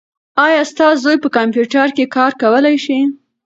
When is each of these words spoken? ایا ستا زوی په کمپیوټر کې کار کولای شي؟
ایا 0.45 0.61
ستا 0.71 0.87
زوی 1.03 1.17
په 1.23 1.29
کمپیوټر 1.37 1.87
کې 1.95 2.11
کار 2.15 2.31
کولای 2.41 2.75
شي؟ 2.85 2.99